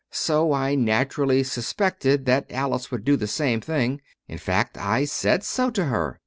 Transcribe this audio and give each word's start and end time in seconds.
So 0.09 0.51
I 0.51 0.73
naturally 0.73 1.43
suspected 1.43 2.25
that 2.25 2.47
Alice 2.51 2.89
would 2.89 3.03
do 3.05 3.15
the 3.15 3.27
same 3.27 3.61
thing. 3.61 4.01
In 4.27 4.39
fact, 4.39 4.75
I 4.75 5.05
said 5.05 5.43
so 5.43 5.69
to 5.69 5.85
her. 5.85 6.19